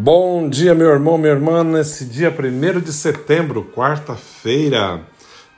[0.00, 5.04] Bom dia, meu irmão, minha irmã, nesse dia 1 de setembro, quarta-feira,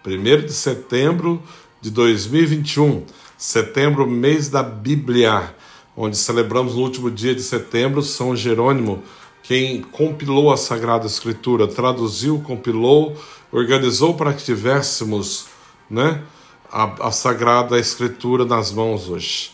[0.02, 1.42] 1 de setembro
[1.78, 3.04] de 2021,
[3.36, 5.54] setembro, mês da Bíblia,
[5.94, 9.02] onde celebramos no último dia de setembro São Jerônimo,
[9.42, 13.14] quem compilou a Sagrada Escritura, traduziu, compilou,
[13.52, 15.48] organizou para que tivéssemos
[15.90, 16.22] né,
[16.72, 19.50] a, a Sagrada Escritura nas mãos hoje.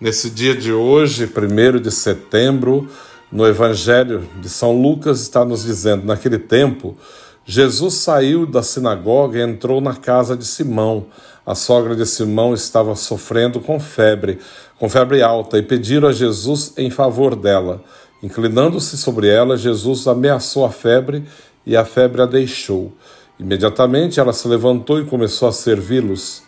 [0.00, 2.90] Nesse dia de hoje, 1 de setembro,
[3.34, 6.96] no Evangelho de São Lucas está nos dizendo: naquele tempo,
[7.44, 11.06] Jesus saiu da sinagoga e entrou na casa de Simão.
[11.44, 14.38] A sogra de Simão estava sofrendo com febre,
[14.78, 17.82] com febre alta, e pediram a Jesus em favor dela.
[18.22, 21.24] Inclinando-se sobre ela, Jesus ameaçou a febre
[21.66, 22.92] e a febre a deixou.
[23.38, 26.44] Imediatamente ela se levantou e começou a servi-los.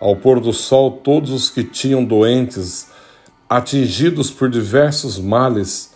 [0.00, 2.88] Ao pôr do sol, todos os que tinham doentes,
[3.48, 5.93] atingidos por diversos males,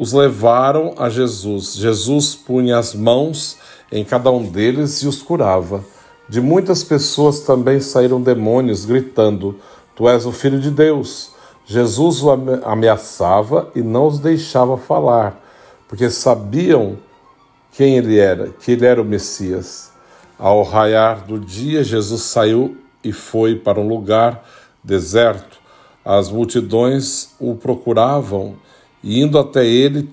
[0.00, 1.74] os levaram a Jesus.
[1.74, 3.58] Jesus punha as mãos
[3.92, 5.84] em cada um deles e os curava.
[6.26, 9.56] De muitas pessoas também saíram demônios, gritando:
[9.94, 11.32] Tu és o Filho de Deus.
[11.66, 15.38] Jesus o ameaçava e não os deixava falar,
[15.86, 16.96] porque sabiam
[17.70, 19.92] quem ele era, que ele era o Messias.
[20.38, 24.42] Ao raiar do dia, Jesus saiu e foi para um lugar
[24.82, 25.58] deserto.
[26.02, 28.56] As multidões o procuravam
[29.02, 30.08] e indo até ele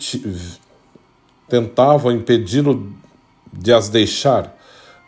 [1.47, 2.93] tentavam impedi-lo
[3.51, 4.55] de as deixar.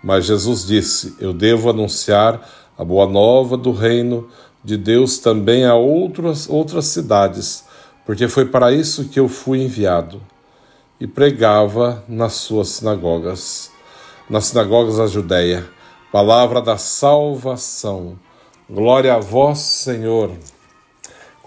[0.03, 2.47] Mas Jesus disse: Eu devo anunciar
[2.77, 4.29] a boa nova do reino
[4.63, 7.65] de Deus também a outras, outras cidades,
[8.05, 10.21] porque foi para isso que eu fui enviado.
[10.99, 13.71] E pregava nas suas sinagogas,
[14.29, 15.65] nas sinagogas da Judéia,
[16.11, 18.19] palavra da salvação.
[18.69, 20.31] Glória a vós, Senhor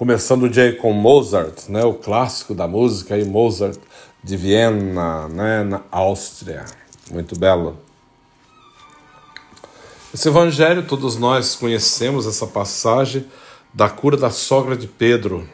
[0.03, 3.79] começando o dia com Mozart, né, o clássico da música, aí, Mozart
[4.21, 6.65] de Viena, né, na Áustria.
[7.09, 7.77] Muito belo.
[10.13, 13.25] Esse evangelho, todos nós conhecemos essa passagem
[13.73, 15.49] da cura da sogra de Pedro,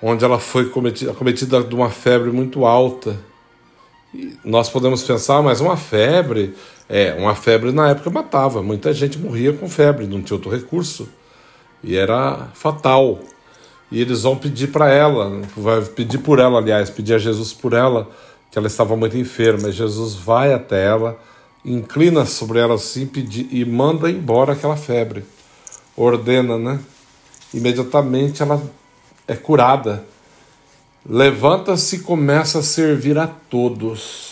[0.00, 3.20] onde ela foi cometida, cometida de uma febre muito alta.
[4.14, 6.54] E nós podemos pensar, mas uma febre,
[6.94, 11.08] é, uma febre na época matava, muita gente morria com febre, não tinha outro recurso.
[11.82, 13.18] E era fatal.
[13.90, 17.72] E eles vão pedir para ela, vai pedir por ela, aliás, pedir a Jesus por
[17.72, 18.10] ela,
[18.50, 19.70] que ela estava muito enferma.
[19.70, 21.18] E Jesus vai até ela,
[21.64, 25.24] inclina sobre ela assim pedir, e manda embora aquela febre.
[25.96, 26.78] Ordena, né?
[27.54, 28.62] Imediatamente ela
[29.26, 30.04] é curada.
[31.08, 34.31] Levanta-se e começa a servir a todos.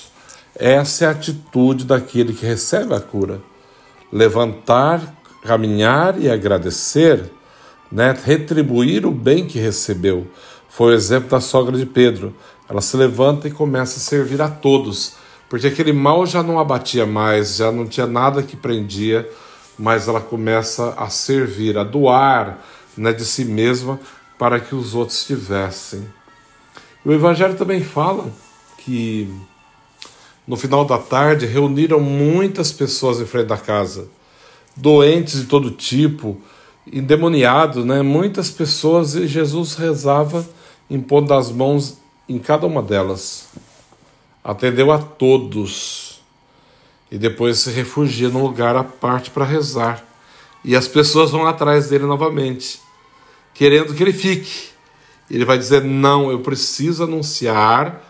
[0.60, 3.40] Essa é a atitude daquele que recebe a cura.
[4.12, 5.00] Levantar,
[5.42, 7.32] caminhar e agradecer,
[7.90, 8.14] né?
[8.22, 10.26] retribuir o bem que recebeu.
[10.68, 12.34] Foi o exemplo da sogra de Pedro.
[12.68, 15.14] Ela se levanta e começa a servir a todos,
[15.48, 19.26] porque aquele mal já não abatia mais, já não tinha nada que prendia,
[19.78, 22.58] mas ela começa a servir, a doar
[22.98, 23.98] né, de si mesma
[24.38, 26.06] para que os outros tivessem.
[27.02, 28.30] O Evangelho também fala
[28.76, 29.26] que
[30.50, 34.08] no final da tarde, reuniram muitas pessoas em frente da casa,
[34.74, 36.40] doentes de todo tipo,
[36.92, 38.02] endemoniados, né?
[38.02, 40.44] Muitas pessoas e Jesus rezava
[40.90, 41.98] impondo as mãos
[42.28, 43.48] em cada uma delas.
[44.42, 46.20] Atendeu a todos
[47.12, 50.04] e depois se refugia num lugar à parte para rezar.
[50.64, 52.80] E as pessoas vão atrás dele novamente,
[53.54, 54.70] querendo que ele fique.
[55.30, 58.09] Ele vai dizer: Não, eu preciso anunciar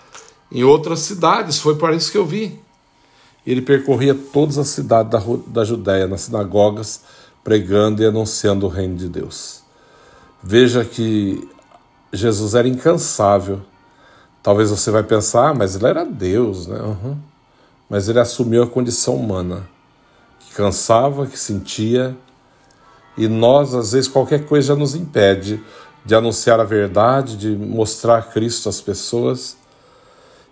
[0.51, 1.59] em outras cidades.
[1.59, 2.61] Foi para isso que eu vi.
[3.47, 7.03] Ele percorria todas as cidades da, da Judéia, nas sinagogas,
[7.43, 9.63] pregando e anunciando o reino de Deus.
[10.43, 11.49] Veja que
[12.13, 13.61] Jesus era incansável.
[14.43, 16.81] Talvez você vai pensar, ah, mas ele era Deus, né?
[16.81, 17.17] Uhum.
[17.89, 19.69] Mas ele assumiu a condição humana,
[20.39, 22.17] que cansava, que sentia,
[23.17, 25.63] e nós, às vezes, qualquer coisa já nos impede
[26.05, 29.57] de anunciar a verdade, de mostrar Cristo às pessoas.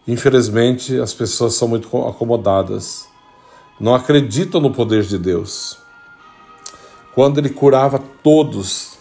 [0.09, 3.07] Infelizmente, as pessoas são muito acomodadas,
[3.79, 5.77] não acreditam no poder de Deus.
[7.15, 8.97] Quando ele curava todos,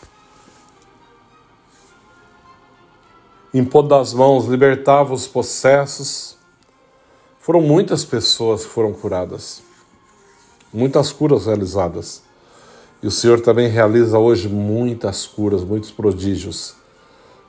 [3.53, 6.35] impondo as mãos, libertava os possessos,
[7.39, 9.63] foram muitas pessoas que foram curadas,
[10.73, 12.21] muitas curas realizadas.
[13.01, 16.75] E o Senhor também realiza hoje muitas curas, muitos prodígios,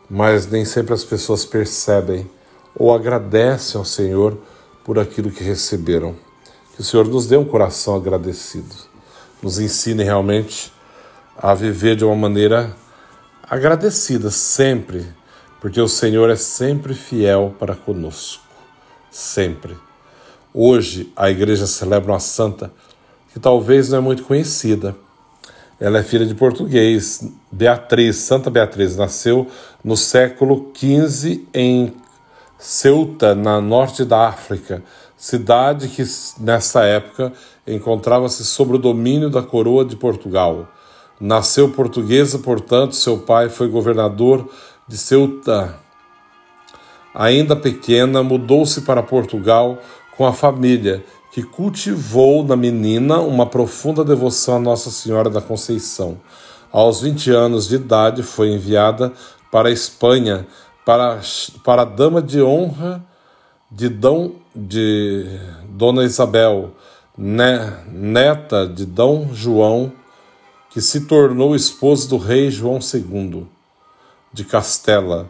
[0.09, 2.38] mas nem sempre as pessoas percebem
[2.79, 4.39] ou agradecem ao Senhor
[4.85, 6.15] por aquilo que receberam.
[6.75, 8.75] Que o Senhor nos dê um coração agradecido,
[9.43, 10.73] nos ensine realmente
[11.37, 12.75] a viver de uma maneira
[13.43, 15.07] agradecida sempre
[15.61, 18.43] porque o Senhor é sempre fiel para conosco.
[19.11, 19.77] Sempre.
[20.55, 22.73] Hoje a igreja celebra uma santa
[23.33, 24.97] que talvez não é muito conhecida.
[25.81, 29.47] Ela é filha de português, Beatriz, Santa Beatriz, nasceu
[29.85, 31.95] no século XV em
[32.59, 34.83] Ceuta, na norte da África,
[35.17, 36.03] cidade que
[36.41, 37.33] nessa época
[37.65, 40.67] encontrava-se sob o domínio da coroa de Portugal.
[41.21, 44.49] Nasceu portuguesa, portanto, seu pai foi governador
[44.89, 45.79] de Ceuta.
[47.15, 49.79] Ainda pequena, mudou-se para Portugal
[50.17, 56.19] com a família, que cultivou na menina uma profunda devoção à Nossa Senhora da Conceição.
[56.73, 59.13] Aos 20 anos de idade, foi enviada
[59.51, 60.47] para a Espanha
[60.89, 61.21] para,
[61.63, 63.05] para a dama de honra
[63.71, 65.27] de, Dom, de
[65.69, 66.71] Dona Isabel,
[67.15, 69.93] né, neta de Dom João,
[70.71, 73.47] que se tornou esposa do rei João II
[74.33, 75.29] de Castela,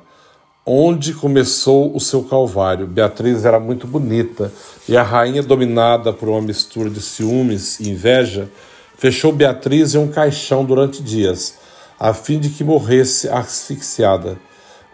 [0.65, 2.87] onde começou o seu calvário.
[2.87, 4.53] Beatriz era muito bonita
[4.89, 8.49] e a rainha, dominada por uma mistura de ciúmes e inveja,
[8.97, 11.59] fechou Beatriz em um caixão durante dias,
[11.99, 14.39] a fim de que morresse asfixiada.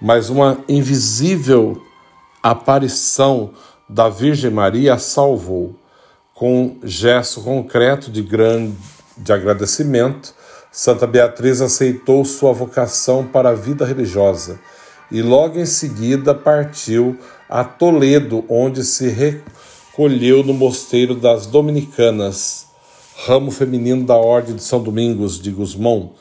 [0.05, 1.81] Mas uma invisível
[2.43, 3.53] aparição
[3.89, 5.75] da Virgem Maria a salvou.
[6.35, 8.77] Com gesto concreto de grande
[9.31, 10.35] agradecimento,
[10.71, 14.61] Santa Beatriz aceitou sua vocação para a vida religiosa
[15.11, 17.19] e logo em seguida partiu
[17.49, 22.67] a Toledo, onde se recolheu no mosteiro das Dominicanas,
[23.25, 26.13] ramo feminino da Ordem de São Domingos de Gusmão,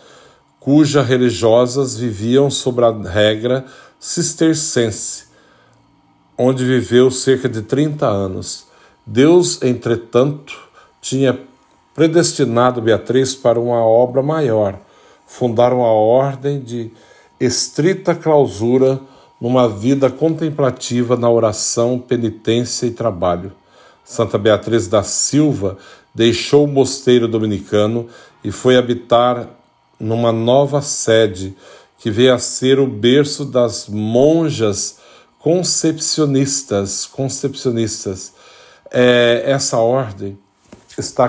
[0.64, 3.66] cujas religiosas viviam sob a regra
[4.00, 5.26] cistercense,
[6.38, 8.66] onde viveu cerca de 30 anos.
[9.06, 10.58] Deus, entretanto,
[11.02, 11.38] tinha
[11.94, 14.80] predestinado Beatriz para uma obra maior,
[15.28, 16.90] fundar uma ordem de
[17.42, 19.02] estrita clausura
[19.42, 23.52] numa vida contemplativa na oração, penitência e trabalho.
[24.06, 25.78] Santa Beatriz da Silva
[26.16, 28.08] deixou o mosteiro dominicano
[28.42, 29.50] e foi habitar
[30.00, 31.56] numa nova sede
[31.98, 34.98] que veio a ser o berço das monjas
[35.40, 37.06] concepcionistas.
[37.06, 38.34] Concepcionistas.
[38.92, 40.38] É, essa ordem
[40.98, 41.28] está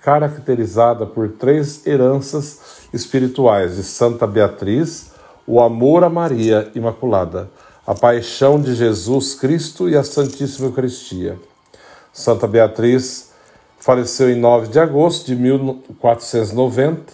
[0.00, 5.10] caracterizada por três heranças espirituais de Santa Beatriz,
[5.46, 7.50] o amor a Maria Imaculada,
[7.86, 11.38] a paixão de Jesus Cristo e a Santíssima Eucaristia.
[12.12, 13.30] Santa Beatriz
[13.78, 17.12] faleceu em 9 de agosto de 1490,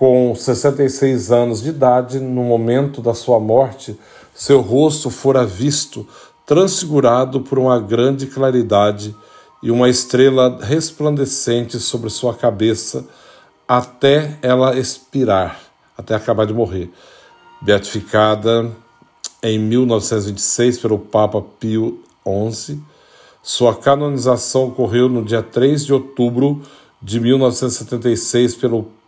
[0.00, 2.18] com 66 anos de idade.
[2.18, 4.00] No momento da sua morte,
[4.34, 6.08] seu rosto fora visto
[6.46, 9.14] transfigurado por uma grande claridade
[9.62, 13.04] e uma estrela resplandecente sobre sua cabeça
[13.68, 15.60] até ela expirar,
[15.98, 16.90] até acabar de morrer.
[17.60, 18.72] Beatificada
[19.42, 22.02] em 1926 pelo Papa Pio
[22.50, 22.80] XI,
[23.42, 26.62] sua canonização ocorreu no dia 3 de outubro
[27.02, 28.98] de 1976 pelo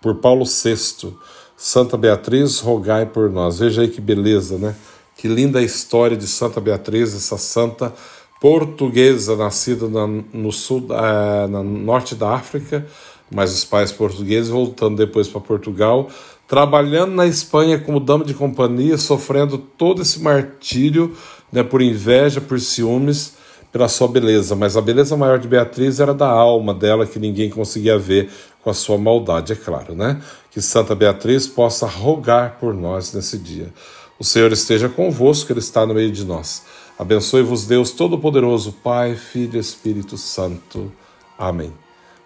[0.00, 1.14] por Paulo VI.
[1.56, 3.58] Santa Beatriz, rogai por nós.
[3.58, 4.74] Veja aí que beleza, né?
[5.16, 7.92] Que linda história de Santa Beatriz, essa santa
[8.40, 12.86] portuguesa, nascida na, no sul, uh, no norte da África,
[13.30, 16.08] mas os pais portugueses voltando depois para Portugal,
[16.48, 21.14] trabalhando na Espanha como dama de companhia, sofrendo todo esse martírio
[21.52, 23.34] né, por inveja, por ciúmes,
[23.70, 24.56] pela sua beleza.
[24.56, 28.30] Mas a beleza maior de Beatriz era da alma dela, que ninguém conseguia ver
[28.62, 30.20] com a sua maldade, é claro, né?
[30.50, 33.72] Que Santa Beatriz possa rogar por nós nesse dia.
[34.18, 36.64] O Senhor esteja convosco, Ele está no meio de nós.
[36.98, 40.92] Abençoe-vos, Deus Todo-Poderoso, Pai, Filho e Espírito Santo.
[41.38, 41.72] Amém.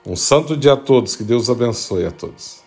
[0.05, 2.64] Um santo dia a todos, que Deus abençoe a todos.